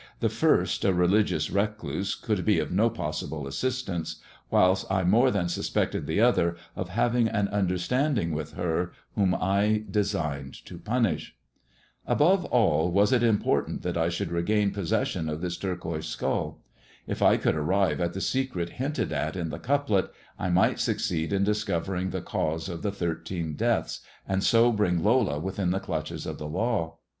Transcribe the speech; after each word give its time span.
The 0.19 0.29
first, 0.29 0.83
a 0.83 0.95
religious 0.95 1.51
recluse, 1.51 2.15
could 2.15 2.43
be 2.43 2.57
of 2.57 2.71
no 2.71 2.89
possible 2.89 3.45
assistance, 3.45 4.15
whilst 4.49 4.91
I 4.91 5.03
more 5.03 5.29
than 5.29 5.47
suspected 5.47 6.07
the 6.07 6.19
other 6.19 6.57
of 6.75 6.89
having 6.89 7.27
an 7.27 7.47
understand 7.49 8.17
ing 8.17 8.31
with 8.31 8.53
her 8.53 8.93
whom 9.13 9.35
I 9.39 9.83
designed 9.91 10.55
to 10.65 10.79
punish. 10.79 11.35
Above 12.07 12.45
all 12.45 12.89
was 12.89 13.13
it 13.13 13.21
important 13.21 13.83
that 13.83 13.95
I 13.95 14.09
should 14.09 14.31
regain 14.31 14.71
posses 14.71 15.07
sion 15.09 15.29
of 15.29 15.41
this 15.41 15.55
turquoise 15.55 16.07
skull. 16.07 16.63
If 17.05 17.21
I 17.21 17.37
could 17.37 17.53
arrive 17.55 18.01
at 18.01 18.13
the 18.13 18.21
secret 18.21 18.69
hinted 18.69 19.11
at 19.11 19.35
in 19.35 19.49
the 19.49 19.59
couplet, 19.59 20.11
I 20.39 20.49
might 20.49 20.79
succeed 20.79 21.31
in 21.31 21.43
discovering 21.43 22.09
the 22.09 22.21
'THE 22.21 22.25
TALE 22.25 22.25
OF 22.25 22.25
THE 22.25 22.31
TURQUOISE 22.31 22.63
SKULL' 22.65 22.77
237 22.79 22.79
cause 22.79 22.79
of 22.79 22.81
the 22.81 22.91
thirteen 22.91 23.53
deaths, 23.53 23.99
and 24.27 24.43
so 24.43 24.71
bring 24.71 25.03
Lola 25.03 25.37
within 25.39 25.69
the 25.69 25.79
clutches 25.79 26.25
of 26.25 26.39
the 26.39 26.47
law. 26.47 26.95